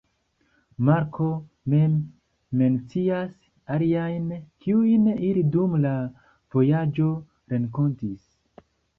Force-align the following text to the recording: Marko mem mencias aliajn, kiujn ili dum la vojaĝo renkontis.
Marko 0.85 1.25
mem 1.73 1.91
mencias 2.61 3.35
aliajn, 3.75 4.31
kiujn 4.67 5.03
ili 5.27 5.43
dum 5.57 5.75
la 5.83 5.91
vojaĝo 6.57 7.11
renkontis. 7.53 8.25